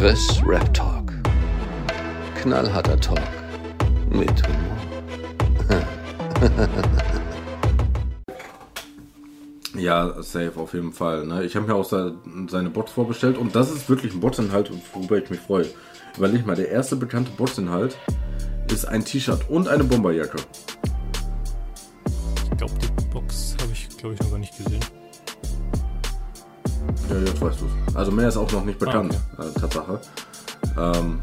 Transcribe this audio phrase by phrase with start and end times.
[0.00, 1.12] Chris Rap Talk.
[2.36, 3.20] Knallharter Talk
[4.08, 4.78] mit Humor.
[9.78, 11.26] Ja, safe auf jeden Fall.
[11.26, 11.44] Ne?
[11.44, 15.28] Ich habe mir auch seine Bots vorbestellt und das ist wirklich ein Botsinhalt, worüber ich
[15.28, 15.66] mich freue.
[16.16, 17.94] Überleg mal, der erste bekannte Botsinhalt
[18.72, 20.38] ist ein T-Shirt und eine Bomberjacke.
[22.50, 24.79] Ich glaube, die Box habe ich, glaube ich, noch gar nicht gesehen.
[27.20, 27.96] Ja, jetzt weißt du es.
[27.96, 29.50] Also mehr ist auch noch nicht bekannt, ah, okay.
[29.54, 30.00] äh, Tatsache.
[30.78, 31.18] Ähm,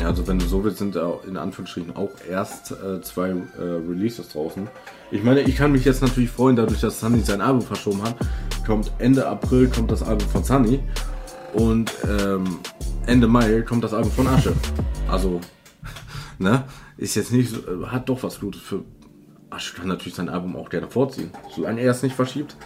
[0.00, 3.34] ja, also wenn du so willst, sind in Anführungsstrichen auch erst äh, zwei äh,
[3.88, 4.66] Releases draußen.
[5.12, 8.16] Ich meine, ich kann mich jetzt natürlich freuen, dadurch, dass Sunny sein Album verschoben hat.
[8.66, 10.80] Kommt Ende April kommt das Album von Sunny
[11.54, 12.58] und ähm,
[13.06, 14.52] Ende Mai kommt das Album von Asche.
[15.08, 15.40] Also,
[16.38, 16.64] ne,
[16.98, 18.84] ist jetzt nicht, so, äh, hat doch was Gutes für
[19.48, 22.56] Asche kann natürlich sein Album auch gerne vorziehen, solange er es nicht verschiebt.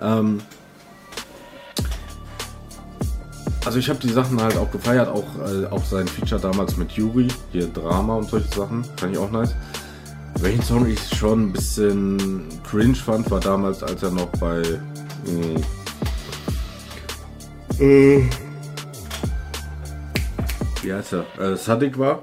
[0.00, 0.40] Ähm,
[3.64, 6.92] also ich habe die Sachen halt auch gefeiert, auch, äh, auch sein Feature damals mit
[6.92, 9.54] Yuri, hier Drama und solche Sachen, fand ich auch nice.
[10.40, 14.62] Welchen Song ich schon ein bisschen cringe fand, war damals, als er noch bei
[15.26, 15.60] äh,
[17.78, 18.28] äh,
[20.82, 21.24] wie heißt er?
[21.40, 22.22] Äh, Sadik war.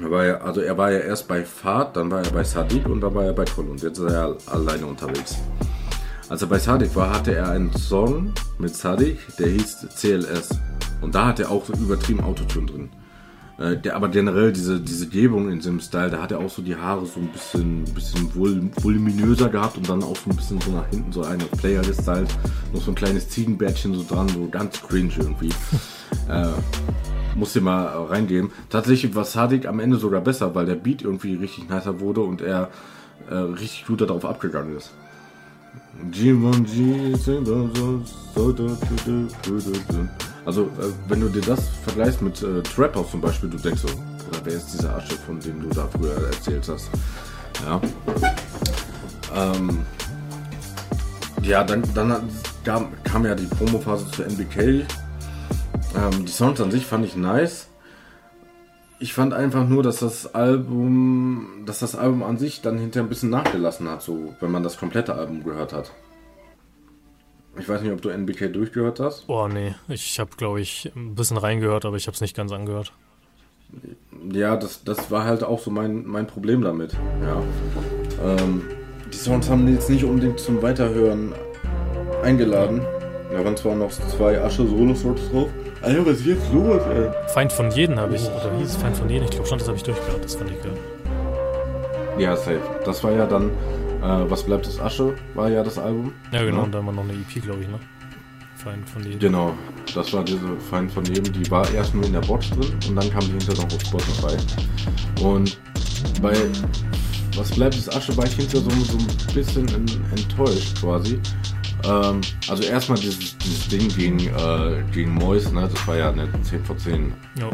[0.00, 2.86] Er war ja, also er war ja erst bei Fahrt, dann war er bei Sadik
[2.86, 5.36] und dann war er bei Kol und jetzt ist er alleine unterwegs.
[6.28, 10.50] Als er bei Sadik war, hatte er einen Song mit Sadik, der hieß CLS.
[11.00, 12.90] Und da hat er auch so übertrieben Autotune drin.
[13.58, 16.62] Äh, der aber generell diese, diese Gebung in diesem Style, da hat er auch so
[16.62, 20.60] die Haare so ein bisschen, bisschen vol voluminöser gehabt und dann auch so ein bisschen
[20.60, 22.28] so nach hinten so eine Player gestylt.
[22.72, 25.48] Noch so ein kleines Ziegenbärtchen so dran, so ganz cringe irgendwie.
[26.28, 26.48] äh,
[27.34, 28.50] muss dir mal reingeben.
[28.70, 32.40] Tatsächlich war Sadik am Ende sogar besser, weil der Beat irgendwie richtig nicer wurde und
[32.40, 32.70] er
[33.28, 34.92] äh, richtig gut darauf abgegangen ist.
[40.44, 43.88] Also, äh, wenn du dir das vergleichst mit äh, Trap zum Beispiel, du denkst so,
[43.88, 46.90] oder wer ist dieser Asche, von dem du da früher erzählt hast?
[47.64, 47.80] Ja.
[49.34, 49.80] Ähm,
[51.42, 52.28] ja, dann, dann
[52.64, 54.58] kam, kam ja die Promophase zu NBK.
[55.94, 57.69] Ähm, die Songs an sich fand ich nice.
[59.00, 63.08] Ich fand einfach nur, dass das Album, dass das Album an sich dann hinterher ein
[63.08, 65.90] bisschen nachgelassen hat, so wenn man das komplette Album gehört hat.
[67.58, 69.26] Ich weiß nicht, ob du NBK durchgehört hast.
[69.26, 69.74] Boah, nee.
[69.88, 72.92] Ich habe, glaube ich, ein bisschen reingehört, aber ich habe es nicht ganz angehört.
[74.32, 76.92] Ja, das, das war halt auch so mein, mein Problem damit.
[77.22, 77.42] Ja.
[78.22, 78.62] Ähm,
[79.12, 81.34] die Songs haben jetzt nicht unbedingt zum Weiterhören
[82.22, 82.82] eingeladen.
[83.32, 85.48] Da waren zwar noch zwei Asche-Solo-Songs drauf,
[85.82, 87.10] Alter, was ist jetzt los, ey?
[87.28, 89.24] Feind von jeden habe ich, oder hieß es Feind von jeden?
[89.24, 90.76] Ich glaube schon, das habe ich durchgehört, das fand ich geil.
[92.18, 92.60] Ja, safe.
[92.84, 93.48] Das war ja dann,
[94.02, 96.12] äh, Was bleibt das Asche, war ja das Album.
[96.32, 96.62] Ja, genau, ja.
[96.64, 97.78] und da war noch eine EP, glaube ich, ne?
[98.56, 99.20] Feind von jedem.
[99.20, 99.54] Genau,
[99.94, 102.96] das war diese Feind von jedem, die war erst nur in der Box drin und
[102.96, 104.36] dann kam die hinterher noch auf Spotify.
[105.24, 105.58] Und
[106.20, 106.34] bei
[107.36, 109.66] Was bleibt das Asche war ich hinterher so, so ein bisschen
[110.14, 111.18] enttäuscht quasi,
[111.84, 116.28] ähm, also erstmal dieses, dieses Ding gegen, äh, gegen Mois, ne, das war ja eine
[116.42, 117.12] 10 vor 10.
[117.38, 117.48] Ja.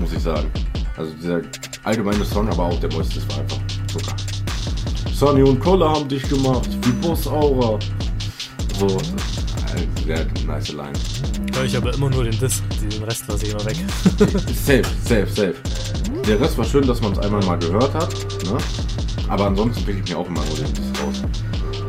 [0.00, 0.50] Muss ich sagen.
[0.96, 1.42] Also dieser
[1.84, 4.16] allgemeine Song, aber auch der Mois, das war einfach Zucker.
[5.12, 7.78] Sonny und Kolle haben dich gemacht, wie Boss Aura.
[8.78, 8.98] So,
[10.06, 10.92] sehr nice Line.
[11.54, 13.76] Ja, ich aber immer nur den Diss, den Rest lasse ich immer weg.
[14.54, 15.54] safe, safe, safe.
[16.26, 18.12] Der Rest war schön, dass man es einmal mal gehört hat,
[18.44, 18.58] ne?
[19.28, 21.22] Aber ansonsten pick ich mir auch immer nur den Diss raus.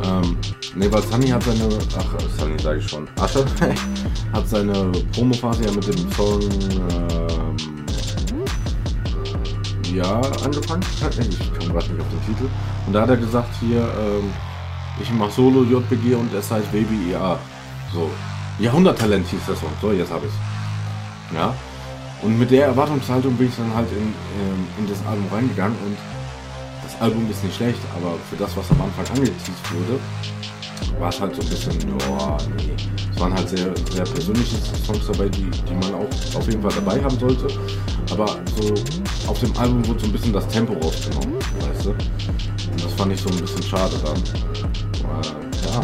[0.04, 0.38] Ähm,
[0.78, 1.68] ne, weil Sunny hat seine,
[1.98, 2.06] ach,
[2.38, 3.46] Sunny sage ich schon, Asche
[4.34, 7.58] hat seine Promophase ja mit dem Song, ähm,
[9.94, 10.84] ja, angefangen.
[10.92, 12.50] Ich komme gerade nicht auf den Titel.
[12.86, 14.32] Und da hat er gesagt, hier, ähm,
[15.02, 17.40] ich mache Solo JBG und es heißt Baby IA.
[17.94, 18.10] So.
[18.60, 19.72] Jahrhunderttalent hieß der Song.
[19.82, 20.36] So, jetzt habe ich's.
[21.34, 21.54] Ja.
[22.22, 25.98] Und mit der Erwartungshaltung bin ich dann halt in, ähm, in das Album reingegangen und
[26.84, 30.00] das Album ist nicht schlecht, aber für das, was am Anfang angeteased wurde,
[31.00, 31.74] war es halt so ein bisschen,
[32.10, 32.76] oh, nee.
[33.14, 36.72] Es waren halt sehr, sehr persönliche Songs dabei, die, die man auch auf jeden Fall
[36.74, 37.48] dabei haben sollte.
[38.12, 38.74] Aber so
[39.30, 41.90] auf dem Album wurde so ein bisschen das Tempo rausgenommen, weißt du?
[41.90, 44.24] Und das fand ich so ein bisschen schade dann.
[45.74, 45.82] Ja.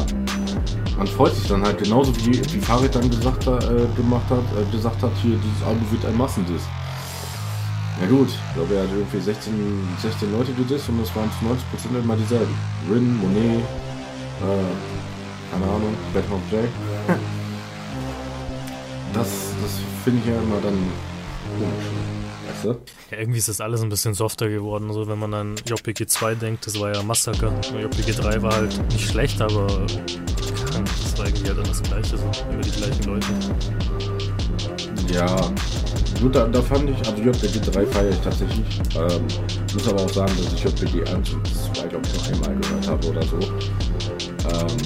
[0.98, 4.72] Man freut sich dann halt genauso wie, wie Farid dann gesagt, äh, gemacht hat, äh,
[4.72, 6.62] gesagt hat, hier, dieses Album wird ein Massendiss.
[8.00, 9.54] Ja gut, ich glaube, er hat irgendwie 16,
[10.02, 12.54] 16 Leute gedisst und das waren zu 90% immer dieselben.
[12.90, 13.64] Rin, Monet,
[14.44, 16.70] äh, keine Ahnung, Batman Jack.
[19.14, 19.28] Das,
[19.62, 19.72] das
[20.04, 20.74] finde ich ja immer dann
[21.60, 21.86] komisch.
[22.48, 22.70] Weißt du?
[23.12, 24.92] Ja, irgendwie ist das alles ein bisschen softer geworden.
[24.92, 27.54] So, wenn man an JPG 2 denkt, das war ja Massaker.
[27.80, 32.18] JPG 3 war halt nicht schlecht, aber das war irgendwie halt alles das Gleiche.
[32.18, 33.28] So, immer die gleichen Leute.
[35.14, 35.36] Ja,
[36.22, 38.66] gut, da, da fand ich, also JPG 3 feiere ich tatsächlich.
[38.96, 39.24] Ähm,
[39.74, 42.88] muss aber auch sagen, dass ich JPG 1 und 2, glaube ich, noch einmal gehört
[42.88, 43.40] habe oder so.
[43.40, 44.78] Ähm,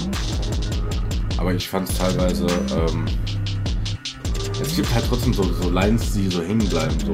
[1.38, 3.04] aber ich fand es teilweise, ähm,
[4.60, 6.94] es gibt halt trotzdem so, so Lines, die so hängen bleiben.
[7.06, 7.12] So.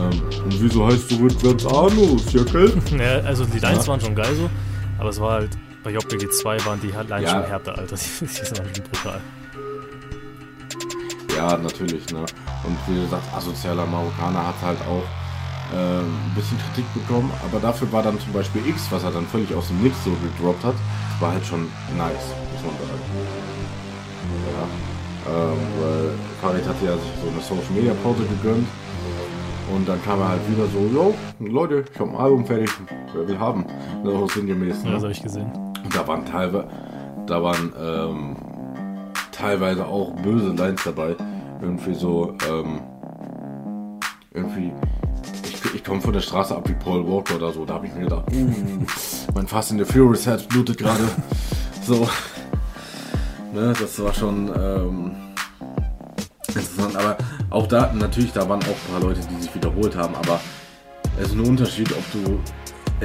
[0.00, 2.72] Ähm, und wieso heißt du rückwärts Anus, Jöckel?
[2.98, 3.92] Ja, also die Lines Ja.
[3.92, 4.50] waren schon geil so,
[4.98, 5.50] aber es war halt,
[5.82, 7.38] bei JPG 2 waren die Lines Ja.
[7.40, 7.96] schon härter, Alter.
[7.96, 9.20] Die, die sind schon brutal.
[11.36, 12.24] Ja, natürlich, ne?
[12.64, 15.02] Und wie gesagt, asozialer Marokkaner hat halt auch
[15.74, 19.26] ähm, ein bisschen Kritik bekommen, aber dafür war dann zum Beispiel X, was er dann
[19.26, 20.74] völlig aus dem Nix so gedroppt hat,
[21.20, 21.62] war halt schon
[21.96, 23.02] nice, muss man sagen.
[24.52, 25.32] Ja.
[25.34, 26.10] Ähm, weil
[26.40, 28.66] Farid hatte ja sich so eine Social Media Pause gegönnt
[29.74, 32.70] und dann kam er halt wieder so, yo, Leute, ich hab ein Album fertig,
[33.14, 33.64] wer will haben?
[34.04, 34.82] So sinngemäß.
[34.82, 34.94] Ja, Ne?
[34.94, 35.50] das habe ich gesehen.
[35.84, 36.68] Und da waren teilweise,
[37.26, 38.36] da waren ähm,
[39.30, 41.16] teilweise auch böse Lines dabei.
[41.62, 42.80] Irgendwie so, ähm,
[44.34, 44.72] irgendwie,
[45.44, 47.64] ich, ich komme von der Straße ab wie Paul Walker oder so.
[47.64, 48.50] Da habe ich mir gedacht, uh,
[49.34, 51.04] mein Fast in the Furious Herz blutet gerade.
[51.86, 52.08] So,
[53.52, 55.12] ne, das war schon ähm,
[56.48, 56.96] interessant.
[56.96, 57.16] Aber
[57.50, 60.16] auch da, natürlich, da waren auch ein paar Leute, die sich wiederholt haben.
[60.16, 60.40] Aber
[61.20, 62.40] es ist ein Unterschied, ob du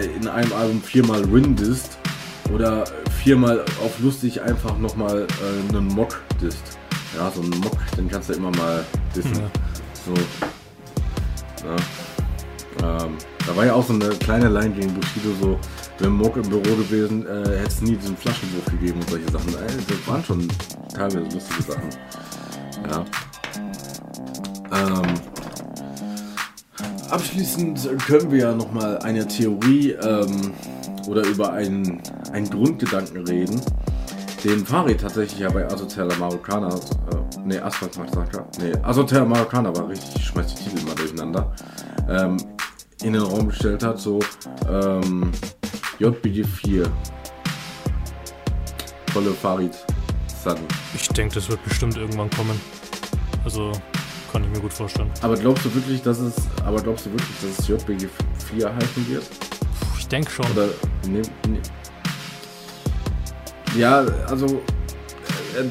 [0.02, 2.00] äh, in einem Album viermal Win disst
[2.52, 2.86] oder
[3.24, 6.80] viermal auf lustig einfach nochmal äh, einen Mock disst.
[7.18, 8.86] Ja, so einen Mock, den kannst du immer mal
[9.16, 9.34] dissen.
[9.34, 9.50] Ja.
[10.06, 10.14] So.
[11.68, 13.04] Ja.
[13.04, 13.18] Ähm,
[13.48, 15.60] da war ja auch so eine kleine Line gegen Bushido, so,
[15.98, 19.50] wäre Mock im Büro gewesen, äh, hätte es nie diesen Flaschenwurf gegeben und solche Sachen.
[19.56, 20.48] Äh, das waren schon
[20.94, 21.90] teilweise lustige Sachen.
[22.88, 23.06] Ja.
[24.74, 25.14] Ähm,
[27.10, 30.54] abschließend können wir ja nochmal eine Theorie ähm,
[31.08, 32.00] oder über einen,
[32.32, 33.60] einen Grundgedanken reden,
[34.44, 39.90] den Farid tatsächlich ja bei Asozialer Marokkaner, äh, nee, Asphalt Massaker, nee, Asozialer Marokkaner war
[39.90, 41.54] richtig, ich schmeiß die Titel mal durcheinander,
[42.10, 42.38] ähm,
[43.04, 44.20] in den Raum gestellt hat, so,
[44.70, 45.32] ähm,
[46.00, 46.86] JBG 4,
[49.12, 49.76] volle Farid,
[50.44, 50.66] Sudden.
[50.94, 52.60] Ich denke, das wird bestimmt irgendwann kommen.
[53.44, 53.72] Also,
[54.32, 55.10] kann ich mir gut vorstellen.
[55.22, 56.36] Aber glaubst du wirklich, dass es,
[56.66, 58.08] aber glaubst du wirklich, dass es JBG
[58.52, 59.24] 4 heißen wird?
[59.24, 60.46] Puh, ich denke schon.
[60.52, 60.68] Oder
[61.08, 61.60] ne, ne.
[63.78, 64.48] Ja, also
[65.56, 65.70] äh, äh,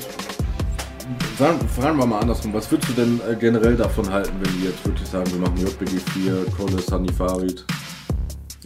[1.36, 2.54] sagen, fragen wir mal andersrum.
[2.54, 5.56] Was würdest du denn äh, generell davon halten, wenn die jetzt wirklich sagen, wir machen
[5.56, 7.64] JBG 4, Kolle, Sunny Farid?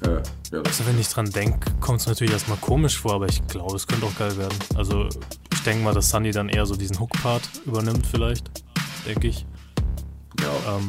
[0.02, 0.16] Äh,
[0.52, 3.76] ja, Also, wenn ich dran denke, kommt es natürlich erstmal komisch vor, aber ich glaube,
[3.76, 4.56] es könnte auch geil werden.
[4.76, 5.08] Also,
[5.54, 8.50] ich denke mal, dass Sunny dann eher so diesen Hook-Part übernimmt, vielleicht.
[9.06, 9.46] Denke ich.
[10.40, 10.88] ja, Ähm,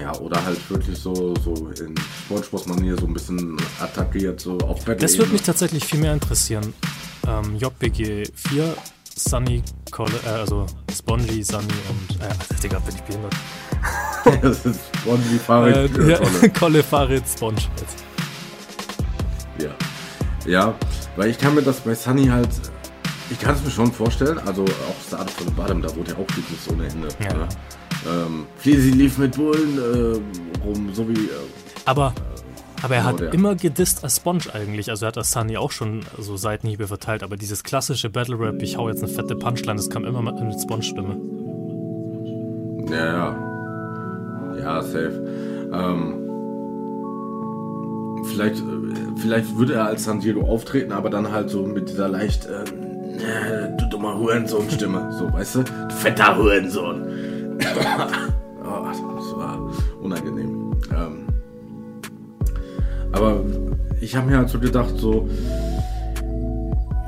[0.00, 1.94] ja, oder halt wirklich so, so in
[2.24, 4.96] Spongebob-Manier so ein bisschen attackiert, so auf Battle.
[4.96, 6.72] das würde mich tatsächlich viel mehr interessieren.
[7.26, 8.74] Ähm, JBG 4,
[9.16, 12.20] Sunny, Colle, äh, also Spongy, Sunny und.
[12.20, 13.34] Äh, Alter, Digga, bin ich behindert.
[14.42, 16.50] das ist Spongy Farid, Äh, äh, ja, Kolle.
[16.58, 17.58] Kolle, Farid, Sponge.
[19.58, 19.70] Ja.
[20.46, 20.74] Ja,
[21.16, 22.48] weil ich kann mir das bei Sunny halt.
[23.30, 26.30] Ich kann es mir schon vorstellen, also auch Start von Bottom, da wurde ja auch
[26.30, 27.08] Fitness ohne Ende.
[27.22, 27.32] Ja.
[27.32, 27.48] Ne?
[28.06, 31.14] Ähm, Fleasy lief mit Bullen äh, rum, so wie.
[31.14, 31.30] Äh,
[31.86, 32.12] Aber,
[32.84, 33.32] aber er hat der.
[33.32, 34.90] immer gedisst als Sponge eigentlich.
[34.90, 37.22] Also er hat als Sunny auch schon so Seitenhiebe verteilt.
[37.22, 40.38] Aber dieses klassische Battle Rap, ich hau jetzt eine fette Punchline, das kam immer mit
[40.40, 41.16] mit Sponge-Stimme.
[42.90, 43.36] ja, ja.
[44.58, 45.68] Ja, safe.
[45.72, 46.20] Ähm,
[48.30, 48.62] vielleicht, äh,
[49.16, 52.46] vielleicht würde er als San Diego auftreten, aber dann halt so mit dieser leicht.
[52.46, 55.12] Äh, äh, du dummer Hurensohn-Stimme.
[55.18, 55.62] So, weißt du?
[55.62, 57.58] Du fetter Hurensohn.
[63.14, 63.40] Aber
[64.00, 65.28] ich habe mir halt so gedacht, so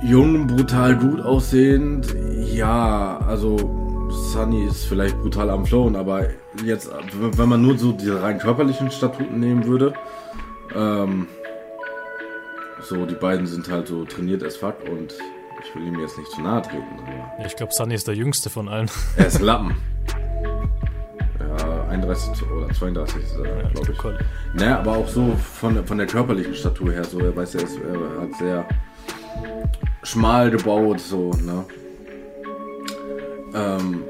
[0.03, 2.15] jung, brutal gut aussehend,
[2.53, 6.27] ja, also Sunny ist vielleicht brutal am Flown, aber
[6.65, 9.93] jetzt, wenn man nur so die rein körperlichen Statuten nehmen würde,
[10.75, 11.27] ähm,
[12.83, 15.15] so die beiden sind halt so trainiert as fuck und
[15.63, 18.15] ich will ihm jetzt nicht zu nahe treten, aber Ja, ich glaube, Sunny ist der
[18.15, 18.89] jüngste von allen.
[19.17, 19.75] er ist Lappen.
[21.97, 24.59] Ja, 31 oder 32 ist er, glaube ich.
[24.61, 27.67] Naja, aber auch so von, von der körperlichen Statur her, so, er weiß ja, er
[27.67, 28.65] ist- er hat sehr
[30.03, 31.65] schmal gebaut, so, ne?
[33.55, 34.03] Ähm,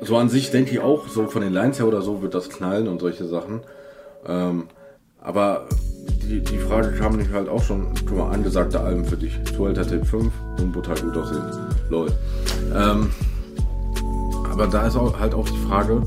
[0.00, 2.48] so an sich denke ich auch, so von den Lines her oder so wird das
[2.50, 3.60] knallen und solche Sachen.
[4.26, 4.68] Ähm,
[5.20, 5.66] aber
[6.22, 9.38] die, die Frage kam mich halt auch schon, guck mal, angesagte Alben für dich.
[9.44, 11.42] 12 Tape 5 und brutal gut aussehen.
[11.88, 12.12] Lol.
[12.74, 13.10] Ähm,
[14.52, 16.02] aber da ist auch, halt auch die Frage,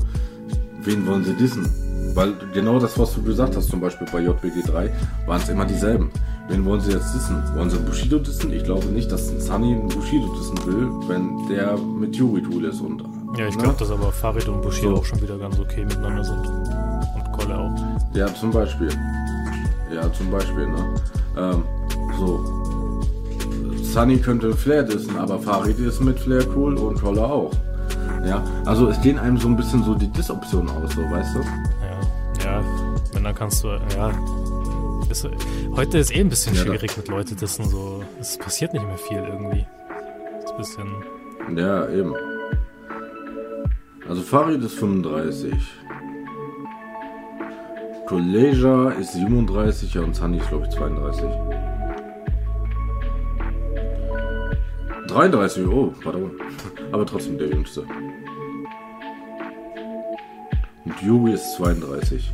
[0.84, 1.66] wen wollen sie dissen?
[2.14, 4.90] Weil genau das, was du gesagt hast, zum Beispiel bei JBG 3,
[5.26, 6.10] waren es immer dieselben.
[6.48, 7.36] Wen wollen sie jetzt dissen?
[7.54, 8.50] Wollen sie Bushido dissen?
[8.52, 12.64] Ich glaube nicht, dass ein Sunny einen Bushido dissen will, wenn der mit Yuri Tool
[12.64, 13.02] ist und
[13.36, 13.62] Ja, ich Ne?
[13.64, 14.96] glaube, dass aber Farid und Bushido So.
[15.02, 16.38] auch schon wieder ganz okay miteinander sind.
[16.46, 17.76] Und Kolle auch.
[18.14, 18.88] Ja, zum Beispiel.
[19.94, 20.94] Ja, zum Beispiel, ne?
[21.36, 21.62] Ähm,
[22.18, 22.40] so.
[23.82, 27.50] Sunny könnte Flair dissen, aber Farid ist mit Flair cool und Koller auch.
[28.28, 31.40] Ja, also es gehen einem so ein bisschen so die Diss-Optionen aus, so, weißt du?
[31.40, 32.64] Ja, ja,
[33.14, 34.12] wenn dann kannst du, ja.
[35.10, 35.26] Ist,
[35.74, 38.04] heute ist eh ein bisschen Ja, schwierig mit Leute dissen, so.
[38.20, 39.66] Es passiert nicht mehr viel irgendwie.
[40.44, 41.56] Ist ein bisschen.
[41.56, 42.14] Ja, eben.
[44.06, 45.54] Also Farid ist 35.
[48.06, 51.24] Koleja ist 37 ja, und Sunny ist glaube ich 32.
[55.06, 56.30] 33, oh, pardon.
[56.92, 57.84] Aber trotzdem der jüngste.
[61.02, 62.32] Yuri ist 32.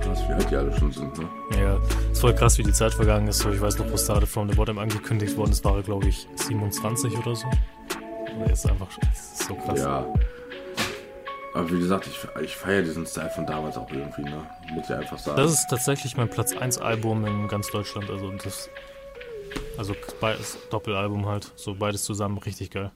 [0.00, 1.28] Krass, wie alt die alle schon sind, ne?
[1.58, 1.78] Ja,
[2.12, 3.38] ist voll krass, wie die Zeit vergangen ist.
[3.38, 6.28] So, ich weiß noch, wo Started from the Bottom angekündigt worden ist, war glaube ich,
[6.36, 7.46] 27 oder so.
[8.34, 9.80] Aber jetzt einfach ist so krass.
[9.80, 10.06] Ja.
[11.54, 14.46] Aber wie gesagt, ich, ich feiere diesen Style von damals auch irgendwie, ne?
[14.74, 15.36] Muss ich einfach sagen.
[15.38, 18.10] Das ist tatsächlich mein Platz 1 Album in ganz Deutschland.
[18.10, 18.68] Also das.
[19.78, 21.52] Also beides Doppelalbum halt.
[21.56, 22.92] So beides zusammen richtig geil.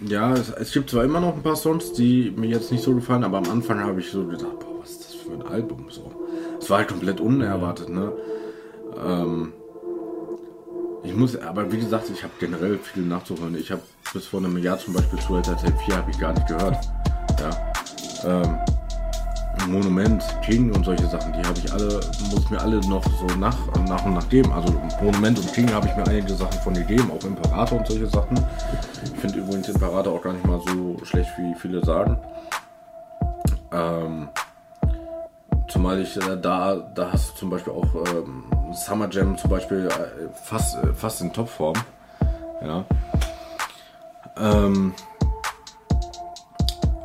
[0.00, 2.94] Ja, es, es gibt zwar immer noch ein paar Songs, die mir jetzt nicht so
[2.94, 5.86] gefallen, aber am Anfang habe ich so gedacht, boah, was ist das für ein Album?
[5.88, 6.12] So.
[6.58, 8.12] Es war halt komplett unerwartet, ne?
[9.04, 9.52] Ähm,
[11.04, 13.56] ich muss, aber wie gesagt, ich habe generell viel nachzuholen.
[13.56, 13.82] Ich habe
[14.12, 16.76] bis vor einem Jahr zum Beispiel Suelta Tape 4 habe ich gar nicht gehört.
[17.40, 18.42] Ja.
[18.42, 18.58] Ähm,
[19.68, 23.56] Monument, King und solche Sachen, die habe ich alle, muss mir alle noch so nach,
[23.88, 24.52] nach und nach geben.
[24.52, 28.06] Also Monument und King habe ich mir einige Sachen von gegeben, auch Imperator und solche
[28.06, 28.38] Sachen.
[29.04, 32.18] Ich finde übrigens Imperator auch gar nicht mal so schlecht, wie viele sagen.
[33.72, 34.28] Ähm,
[35.68, 39.88] zumal ich äh, da, da hast du zum Beispiel auch ähm, Summer Jam zum Beispiel
[39.88, 41.76] äh, fast, äh, fast in Topform.
[42.62, 42.84] Ja.
[44.36, 44.94] Ähm,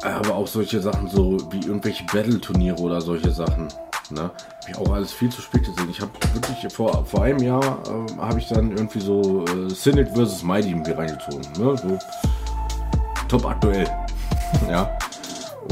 [0.03, 3.67] aber auch solche Sachen, so wie irgendwelche Battle-Turniere oder solche Sachen.
[4.11, 4.21] Ne?
[4.21, 5.89] Hab ich auch alles viel zu spät gesehen.
[5.89, 10.09] Ich habe wirklich vor, vor einem Jahr ähm, habe ich dann irgendwie so äh, Cynic
[10.15, 10.43] vs.
[10.43, 11.41] Mighty mir reingezogen.
[11.59, 11.75] Ne?
[11.77, 11.99] So
[13.27, 13.87] top aktuell.
[14.69, 14.89] ja.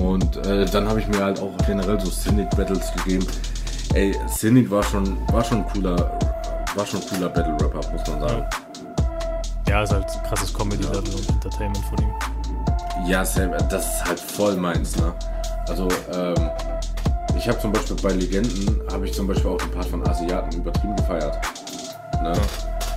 [0.02, 3.26] Und äh, dann habe ich mir halt auch generell so Cynic Battles gegeben.
[3.94, 6.20] Ey, Cynic war schon, war schon cooler,
[6.76, 8.46] war schon cooler Battle Rapper, muss man sagen.
[9.68, 12.37] Ja, ist halt krasses Comedy-Level und Entertainment von ihm.
[13.08, 15.14] Ja, Sam, das ist halt voll meins, ne?
[15.70, 16.50] Also, ähm,
[17.38, 20.58] ich habe zum Beispiel bei Legenden, habe ich zum Beispiel auch den Part von Asiaten
[20.58, 21.38] übertrieben gefeiert.
[22.22, 22.34] Ne?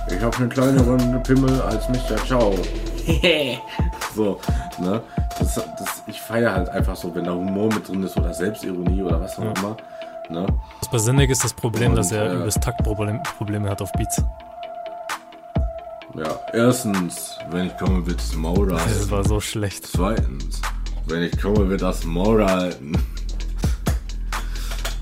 [0.09, 2.17] Ich habe eine kleinere Pimmel als Mr.
[2.25, 2.55] Ciao.
[4.15, 4.39] so,
[4.79, 5.01] ne?
[5.39, 9.03] Das, das, ich feiere halt einfach so, wenn da Humor mit drin ist oder Selbstironie
[9.03, 9.53] oder was auch Ja.
[9.59, 9.77] immer.
[10.29, 10.47] Ne?
[10.79, 13.91] Was bei Sinnig ist das Problem, Und, dass er äh, übelst Taktprobleme Probleme hat auf
[13.93, 14.21] Beats.
[16.17, 19.11] Ja, erstens, wenn ich komme, wird's Maul Das halten.
[19.11, 19.87] war so schlecht.
[19.87, 20.61] Zweitens,
[21.07, 22.91] wenn ich komme, wird das halten.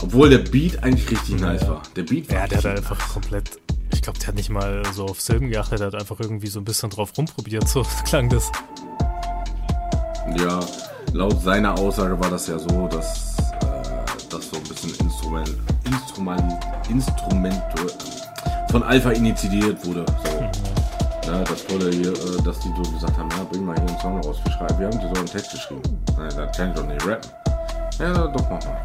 [0.01, 1.82] Obwohl der Beat eigentlich richtig nice war.
[1.96, 3.60] Der Beat war Ja, der hat richtig einfach komplett.
[3.92, 6.60] Ich glaube, der hat nicht mal so auf Silben geachtet, der hat einfach irgendwie so
[6.60, 7.68] ein bisschen drauf rumprobiert.
[7.68, 8.51] So klang das.
[10.38, 10.60] Ja,
[11.13, 16.54] laut seiner Aussage war das ja so, dass äh, das so ein bisschen Instrument, Instrument,
[16.89, 17.62] Instrument
[18.70, 20.06] von Alpha initiiert wurde.
[20.24, 20.78] So.
[21.29, 24.00] Ja, das wurde hier, äh, dass die so gesagt haben, ja, bring mal hier einen
[24.00, 25.81] Song raus, wir schreiben, wir haben dir so einen Text geschrieben.
[26.17, 27.31] Nein, da kann ich doch nicht rappen.
[28.00, 28.81] Ja, doch, mach mal.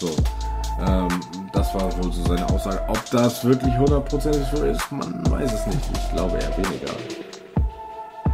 [0.00, 0.16] So.
[0.84, 1.20] Ähm,
[1.52, 2.80] das war wohl so seine Aussage.
[2.88, 5.78] Ob das wirklich hundertprozentig so ist, man weiß es nicht.
[5.92, 6.92] Ich glaube eher weniger.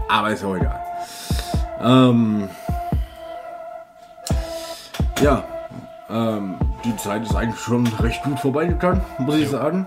[0.08, 0.80] Aber ist auch egal.
[1.82, 2.48] Ähm,
[5.20, 5.44] ja,
[6.08, 9.86] ähm, die Zeit ist eigentlich schon recht gut vorbeigegangen, muss ich sagen.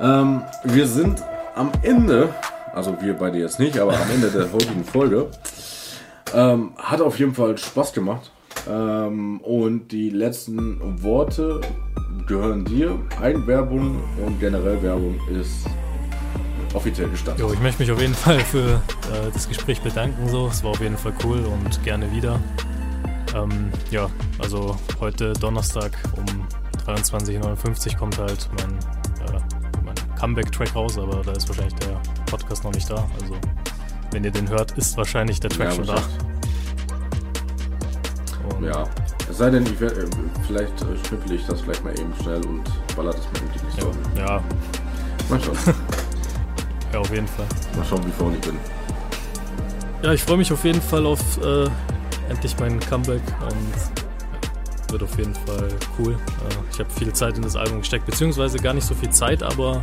[0.00, 1.22] Ähm, wir sind
[1.54, 2.30] am Ende,
[2.72, 5.28] also wir beide jetzt nicht, aber am Ende der heutigen Folge.
[6.34, 8.30] Ähm, hat auf jeden Fall Spaß gemacht.
[8.68, 11.60] Ähm, und die letzten Worte
[12.26, 12.98] gehören dir.
[13.20, 15.66] Eigenwerbung und generell Werbung ist
[16.74, 17.40] offiziell gestattet.
[17.40, 20.28] Jo, ich möchte mich auf jeden Fall für äh, das Gespräch bedanken.
[20.28, 22.40] So, es war auf jeden Fall cool und gerne wieder.
[23.34, 26.46] Ähm, ja, also heute Donnerstag um
[26.86, 29.01] 23.59 Uhr kommt halt mein
[30.22, 33.08] Comeback-Track raus, aber da ist wahrscheinlich der Podcast noch nicht da.
[33.20, 33.34] Also
[34.12, 36.02] wenn ihr den hört, ist wahrscheinlich der Track Ja, schon da.
[38.56, 38.84] Und Ja,
[39.28, 40.06] es sei denn, ich werd, äh,
[40.46, 42.62] vielleicht äh, schnippel ich das vielleicht mal eben schnell und
[42.94, 43.90] baller das mal in die Liste.
[44.16, 44.42] Ja, ja,
[45.28, 45.58] Mal schauen.
[46.92, 47.46] ja, auf jeden Fall.
[47.76, 48.56] mal schauen, wie vorne ich bin.
[50.02, 51.68] Ja, ich freue mich auf jeden Fall auf äh,
[52.28, 54.01] endlich mein Comeback und
[54.92, 55.68] wird auf jeden Fall
[55.98, 56.12] cool.
[56.12, 59.42] Äh, ich habe viel Zeit in das Album gesteckt, beziehungsweise gar nicht so viel Zeit,
[59.42, 59.82] aber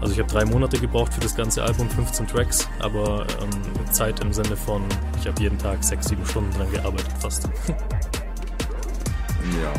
[0.00, 4.18] Also ich habe drei Monate gebraucht für das ganze Album, 15 Tracks, aber ähm, Zeit
[4.18, 4.82] im Sinne von,
[5.20, 7.44] ich habe jeden Tag sechs, sieben Stunden dran gearbeitet fast.
[9.62, 9.72] ja.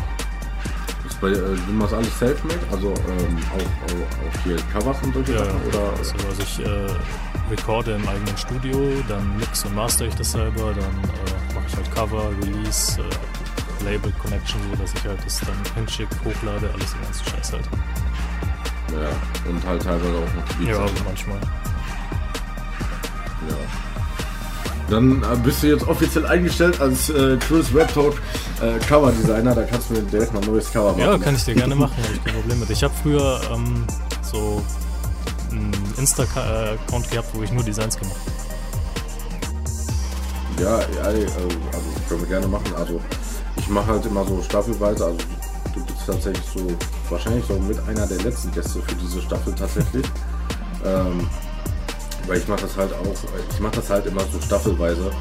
[1.06, 2.60] Ist bei, äh, du machst alles self-made?
[2.72, 5.62] Also ähm, auch, auch, auch hier Covers und solche Ja, Sachen?
[5.68, 5.90] Oder?
[5.98, 8.78] also, also ich äh, recorde im eigenen Studio,
[9.10, 13.04] dann mix und master ich das selber, dann äh, mache ich halt Cover, Release, äh,
[13.84, 17.70] Label Connection, so dass ich halt das dann hinschicke, hochlade, alles den ganzen Scheiß halt.
[18.92, 19.50] Ja.
[19.50, 20.78] Und halt teilweise auch noch die Beats.
[20.78, 21.40] Ja, manchmal.
[23.50, 23.56] Ja.
[24.90, 28.22] Dann äh, bist du jetzt offiziell eingestellt als äh, Chris Rap Talk
[28.62, 29.56] äh, Cover Designer.
[29.56, 31.00] Da kannst du mir direkt mal ein neues Cover machen.
[31.00, 32.70] Ja, kann ich dir gerne machen, habe ich kein Problem mit.
[32.70, 33.86] Ich habe früher ähm,
[34.22, 34.64] so
[35.52, 38.44] einen Insta-Account gehabt, wo ich nur Designs gemacht habe.
[40.64, 41.48] Ja, ja, äh, also
[42.08, 42.74] können wir gerne machen.
[42.78, 43.02] Also
[43.64, 45.06] ich mache halt immer so staffelweise.
[45.06, 45.18] Also
[45.74, 46.68] du bist tatsächlich so
[47.10, 50.06] wahrscheinlich so mit einer der letzten Gäste für diese Staffel tatsächlich.
[50.86, 51.28] ähm,
[52.28, 53.16] weil ich mache das halt auch,
[53.50, 55.12] ich mache das halt immer so staffelweise.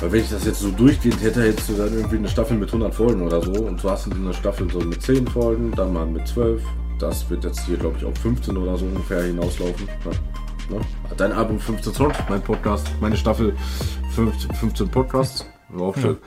[0.00, 2.68] Weil wenn ich das jetzt so durchgehend hätte, hättest du dann irgendwie eine Staffel mit
[2.68, 3.52] 100 Folgen oder so.
[3.52, 6.62] Und so hast du eine Staffel so mit 10 Folgen, dann mal mit 12.
[6.98, 9.88] Das wird jetzt hier, glaube ich, auf 15 oder so ungefähr hinauslaufen.
[10.04, 10.76] Ja.
[10.76, 10.84] Ne?
[11.16, 13.54] Dein Album 15 Songs, mein Podcast, meine Staffel
[14.14, 15.46] 15, 15 Podcasts.
[15.78, 16.18] Auch schön.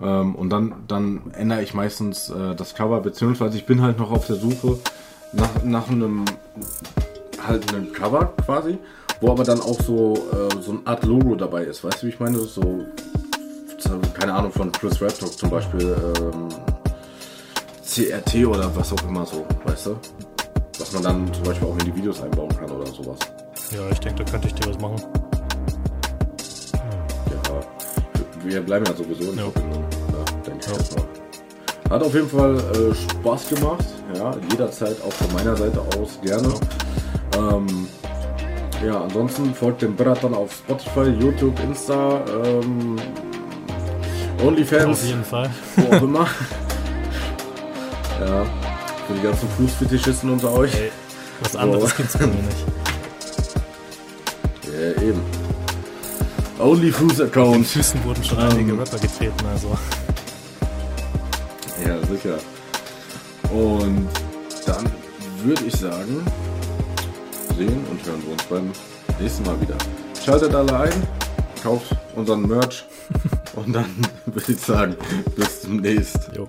[0.00, 4.10] Ähm, und dann, dann ändere ich meistens äh, das Cover, beziehungsweise ich bin halt noch
[4.10, 4.78] auf der Suche
[5.32, 6.24] nach, nach einem
[7.46, 8.78] halt einem Cover quasi,
[9.20, 11.82] wo aber dann auch so, äh, so eine Art Logo dabei ist.
[11.84, 12.38] Weißt du, wie ich meine?
[12.38, 12.86] So,
[14.14, 16.48] keine Ahnung, von Chris Rap Talk zum Beispiel, ähm,
[17.84, 19.96] CRT oder was auch immer so, weißt du?
[20.78, 23.18] Was man dann zum Beispiel auch in die Videos einbauen kann oder sowas.
[23.70, 25.21] Ja, ich denke, da könnte ich dir was machen.
[28.44, 29.38] Wir bleiben ja sowieso in.
[29.38, 29.84] Verbindung.
[31.90, 33.84] Hat auf jeden Fall äh, Spaß gemacht,
[34.16, 36.48] ja, jederzeit auch von meiner Seite aus gerne.
[37.36, 37.86] Ähm,
[38.84, 42.96] ja, ansonsten folgt dem Bratan auf Spotify, YouTube, Insta, ähm,
[44.42, 45.50] OnlyFans, Auf jeden Fall.
[45.76, 46.20] wo auch immer.
[48.20, 48.44] ja,
[49.06, 50.74] für die ganzen Fußfetischisten unter euch.
[50.74, 50.90] Ey,
[51.42, 51.96] was anderes So.
[51.96, 52.56] gibt's bei mir nicht.
[54.72, 55.20] Ja, eben.
[56.62, 57.66] OnlyFoos Den Account.
[57.66, 58.48] Füßen wurden schon Ähm.
[58.50, 59.76] einige Rapper getreten, also.
[61.84, 62.38] Ja, sicher.
[63.50, 64.08] Und
[64.66, 64.90] dann
[65.44, 66.24] würde ich sagen,
[67.56, 68.70] sehen und hören wir uns beim
[69.20, 69.76] nächsten Mal wieder.
[70.24, 71.02] Schaltet alle ein,
[71.62, 72.84] kauft unseren Merch
[73.56, 73.90] und dann
[74.26, 74.96] würde ich sagen,
[75.36, 76.34] bis zum nächsten.
[76.34, 76.48] Jo.